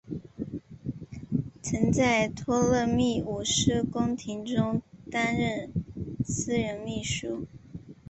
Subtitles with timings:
[1.61, 4.81] 曾在托勒密五世宫廷中
[5.11, 5.71] 担任
[6.25, 7.45] 私人秘书。